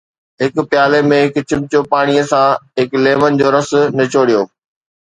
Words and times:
هڪ 0.43 0.55
پيالي 0.71 1.01
۾ 1.11 1.19
هڪ 1.23 1.35
چمچو 1.53 1.79
پاڻي 1.91 2.17
سان 2.33 2.49
هڪ 2.83 2.89
ليمن 3.05 3.31
جو 3.39 3.47
رس 3.55 3.69
نچوڙيو 3.97 4.41